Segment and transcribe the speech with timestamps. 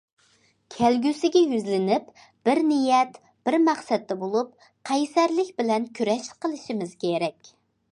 [0.75, 2.07] كەلگۈسىگە يۈزلىنىپ،
[2.49, 7.57] بىر نىيەت، بىر مەقسەتتە بولۇپ، قەيسەرلىك بىلەن كۈرەش قىلىشىمىز كېرەك.